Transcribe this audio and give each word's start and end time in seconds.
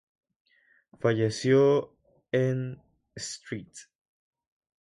Falleció 0.99 1.89
en 2.31 2.81
St. 3.13 3.71